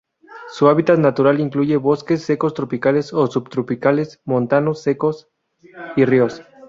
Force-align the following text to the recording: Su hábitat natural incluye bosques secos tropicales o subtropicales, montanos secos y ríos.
Su 0.49 0.67
hábitat 0.67 0.97
natural 0.97 1.39
incluye 1.39 1.77
bosques 1.77 2.23
secos 2.23 2.55
tropicales 2.55 3.13
o 3.13 3.27
subtropicales, 3.27 4.19
montanos 4.25 4.81
secos 4.81 5.29
y 5.95 6.05
ríos. 6.05 6.41